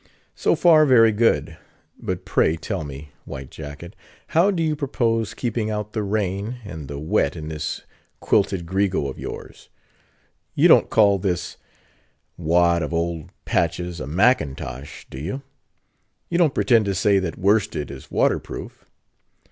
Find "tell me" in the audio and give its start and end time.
2.55-3.09